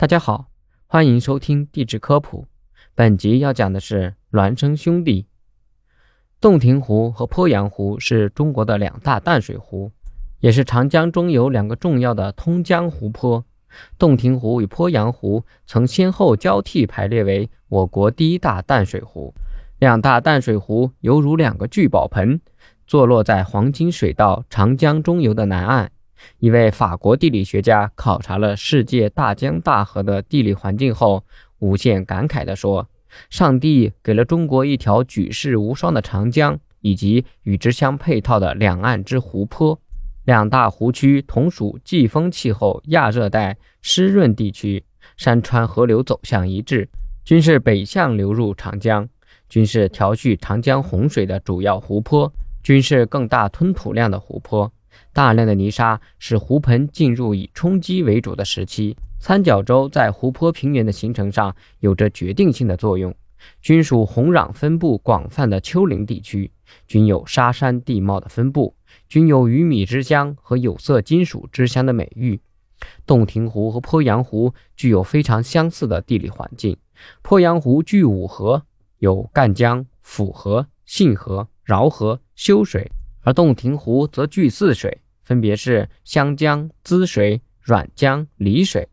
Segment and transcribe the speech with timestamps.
[0.00, 0.46] 大家好，
[0.86, 2.46] 欢迎收听地质科普。
[2.94, 5.26] 本集要讲的是孪生兄弟。
[6.40, 9.92] 洞庭湖和鄱阳湖是中国的两大淡水湖，
[10.38, 13.44] 也是长江中游两个重要的通江湖泊。
[13.98, 19.34] 洞庭湖与鄱阳湖曾先后交替排列为我国第一大淡水湖。
[19.80, 22.40] 两大淡水湖犹如两个聚宝盆，
[22.86, 25.92] 坐落在黄金水道长江中游的南岸。
[26.38, 31.24] 一位法国地理学家考察了世界大江大河的地理环境后，
[31.58, 32.88] 无限感慨地说
[33.28, 39.80] ：“上帝给了中国一条举世无双的长江，以及与之相配套的两岸之湖泊。
[40.24, 44.84] 两大湖区同属季风气候亚热带湿润地区，
[45.16, 46.88] 山川河流走向一致，
[47.24, 49.08] 均是北向流入长江，
[49.48, 54.72] 均是调蓄长江洪水的主要湖泊，均是更大吞吐量的湖泊。”
[55.12, 58.96] 大量的泥沙使湖盆进入以冲积为主的时期。
[59.18, 63.14] 三角洲在湖泊平原的形成上有着决定性的作用，
[63.60, 66.50] 均属红壤分布广泛的丘陵地区，
[66.86, 68.74] 均有沙山地貌的分布，
[69.08, 72.40] 均有鱼米之乡和有色金属之乡的美誉。
[73.06, 76.78] 洞庭湖和鄱阳湖具有非常相似的地理环境。
[77.22, 78.62] 鄱阳湖具五河，
[79.00, 82.90] 有赣江、抚河、信河、饶河、修水。
[83.22, 88.88] 而洞庭湖则具四水，分别是湘江、滋水、沅江、漓水，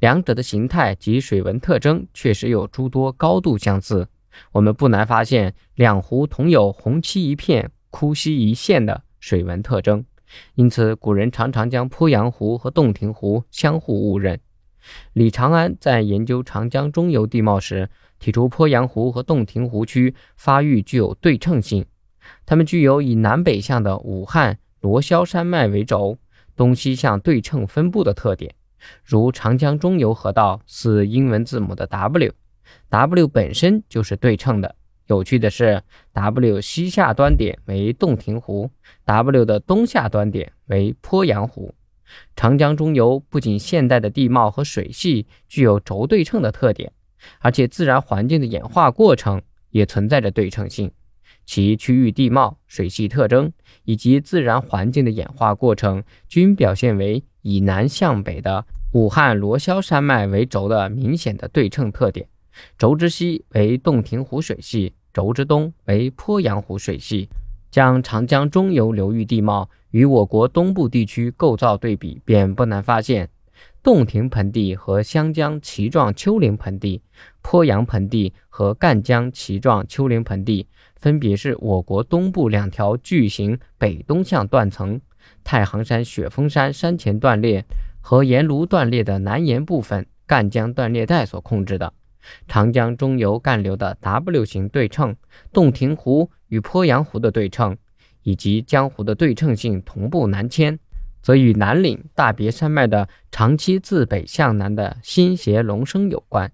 [0.00, 4.08] 两者的形态及水文特征确实有诸多高度相似。
[4.52, 10.04] 我们不难发现，两湖同有红漆一片、枯溪一线的水文特征，
[10.54, 14.40] 因此古人常常将鄱阳湖和洞庭湖相互误认。
[15.12, 21.84] 李长安在研究长江中游地貌时，提出鄱阳湖和洞庭湖区发育具有对称性。
[22.46, 26.18] 它们具有以南北向的武汉罗霄山脉为轴，
[26.56, 28.54] 东西向对称分布的特点，
[29.04, 34.74] 如长江中游河道似英文字母的 W，W 本身就是对称的。
[35.06, 38.70] 有趣的是，W 西下端点为洞庭湖
[39.04, 41.74] ，W 的东下端点为鄱阳湖。
[42.36, 46.92] 长江中游不仅现代的地貌和水系具有轴对称的特点，
[47.40, 50.90] 而且自然环境的演化过程也存在着对称性。
[51.50, 53.52] 其区域地貌、水系特征
[53.82, 62.28] 以及自然环境的演化过程，均表现为以南向北的武汉罗霄山脉为轴的明显的对称特点。
[62.78, 67.28] 轴之西为洞庭湖水系，轴之东为鄱阳湖水系。
[67.68, 73.28] 将长江中游流域地貌与我国东部地区构造对比，便不难发现。
[73.82, 77.02] 洞庭盆地和湘江鳍状丘陵盆地，
[77.42, 80.66] 鄱阳盆地和赣江鳍状丘陵盆地，
[81.00, 85.00] 分别是我国东部两条巨型北东向断层——
[85.42, 87.64] 太行山雪峰山山前断裂
[88.00, 91.92] 和盐庐断裂的南沿部分赣江断裂带所控制的。
[92.46, 95.16] 长江中游干流的 W 型对称，
[95.52, 97.76] 洞庭湖与鄱阳湖的对称，
[98.22, 100.78] 以及江湖的对称性同步南迁。
[101.22, 106.50] 则与南岭大别山脉的长期自北向南的新斜隆升有关。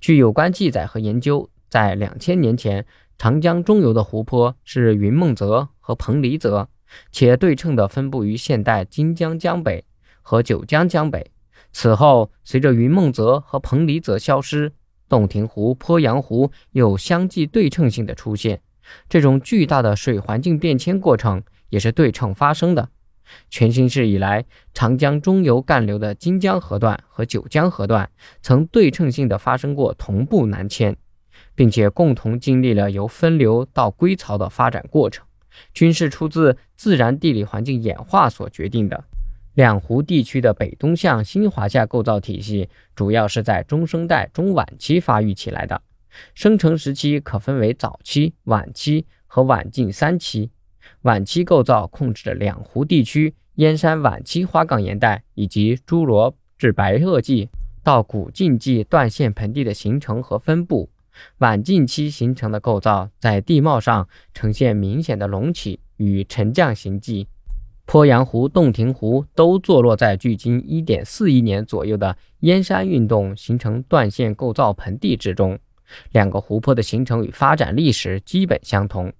[0.00, 2.86] 据有关记载和研究，在两千年前，
[3.18, 6.68] 长江中游的湖泊是云梦泽和彭蠡泽，
[7.10, 9.84] 且对称地分布于现代金江江北
[10.22, 11.32] 和九江江北。
[11.72, 14.72] 此后，随着云梦泽和彭蠡泽消失，
[15.08, 18.60] 洞庭湖、鄱阳湖又相继对称性的出现。
[19.08, 22.88] 这种巨大的水环境变迁过程也是对称发生的。
[23.50, 28.08] 全新世以来，长江中游干流的金江河段和九江河段
[28.42, 30.96] 曾对称性的发生过同步南迁，
[31.54, 35.26] 并且共同经历了由分流到归槽的发展过程，
[35.72, 39.04] 均是出自自然地理环境演化所决定的。
[39.54, 45.80] 两湖地区的北东向新华夏构造体系，主要是在中生代中晚期发育起来的，
[46.34, 50.50] 生成时期可分为早期、晚期和晚近三期。
[51.02, 57.48] 晚期构造控制着两湖地区燕山晚期花岗岩带以及侏罗至白垩纪
[57.82, 60.90] 到古晋纪断线盆地的形成和分布。
[61.38, 67.28] 晚近期形成的构造在地貌上呈现明显的隆起与沉降形迹。
[67.86, 75.58] 鄱阳湖、洞庭湖都坐落在距今1.4亿年左右的燕山运动形成断线构造盆地之中。
[76.12, 79.12] 两个湖泊的形成与发展历史基本相同。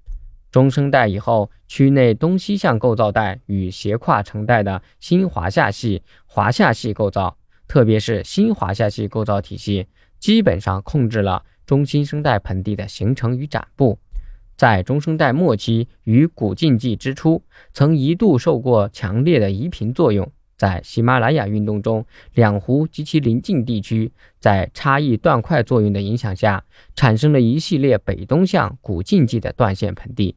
[0.50, 7.37] 中生代以后，区内东西向构造带与斜跨成带的新华夏系、华夏系构造，
[7.69, 9.88] 特别是新华夏系构造体系，
[10.19, 13.99] 基本上控制了中新生代盆地的形成与展布。
[14.57, 20.31] 在中生代末期与古晋纪之初，曾一度受过强烈的移平作用。
[20.57, 26.65] 在喜马拉雅运动中，两湖及其邻近地区在差异断块作用的影响下，
[26.95, 30.37] 产生了一系列北东向古近纪的断线盆地。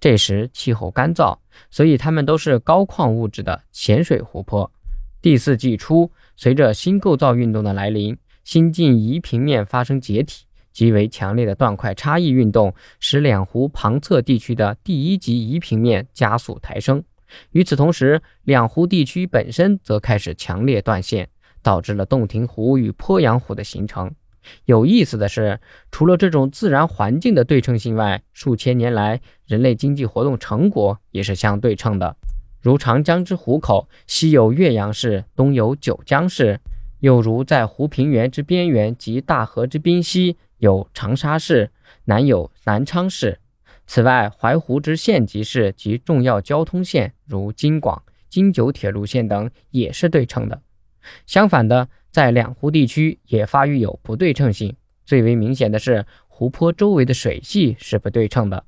[0.00, 1.36] 这时气候干燥，
[1.70, 4.72] 所以它们都是高矿物质的咸水湖泊。
[5.20, 10.46] 第四纪初，随着新构造运动的来临，新晋移平面发生解体，
[10.78, 17.02] 极为强烈的断块差异运动使两湖旁侧地区的第一级移平面加速抬升。
[17.50, 21.30] 与此同时，两湖地区本身则开始强烈断线，
[21.64, 24.14] 导致了洞庭湖与鄱阳湖的形成。
[24.66, 25.58] 有意思的是，
[25.90, 32.14] 除了这种自然环境的对称性外，数千年来人类经济活动成果也是相对称的。
[32.60, 36.58] 如长江之湖口，西有岳阳市，东有九江市；
[37.00, 41.70] 又如在湖平原之边缘及大河之滨西，有长沙市，
[42.04, 43.38] 南有南昌市。
[43.86, 50.60] 此外，淮湖之县级市及重要交通线，如京广、京九铁路线等，也是对称的。
[51.26, 54.76] 相反的，在两湖地区也发育有不对称性。
[55.06, 58.64] 最为明显的是，湖泊周围的水系是不对称的。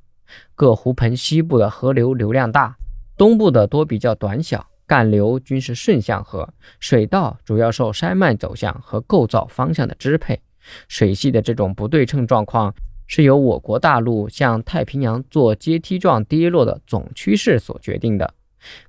[0.54, 2.76] 各湖盆西部的河流流量大，
[3.16, 10.40] 东部的多比较短小，干流均是顺向河，水道主要受山脉走向和构造方向的支配。
[10.89, 12.75] 水系的这种不对称状况。
[13.12, 18.35] 是由我国大陆向太平洋做阶梯状跌落的总趋势所决定的。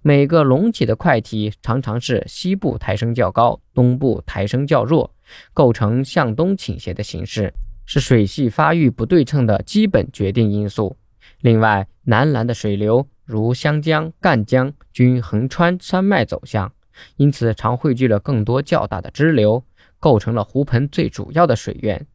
[0.04, 5.12] 每个隆起的块体常常是西部抬升较高，东部抬升较弱，
[5.56, 7.52] 构成向东倾斜的形式，
[7.88, 10.96] 是水系发育不对称的基本决定因素。
[11.40, 16.72] 另外，南南的水流如湘江、赣江均横穿山脉走向，
[17.16, 19.64] 因此常汇聚了更多较大的支流，
[20.01, 22.06] 构成了湖盆最主要的水源。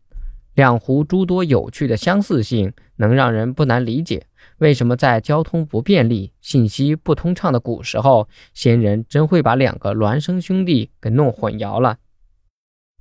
[0.54, 4.26] 两湖诸多有趣的相似性，能让人不难理解
[4.58, 11.98] 为什么在交通不便利、信息不通畅的古时候，先人真会把两个孪生兄弟给弄混淆了。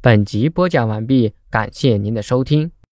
[0.02, 2.72] 本集播讲完毕，感谢您的收听。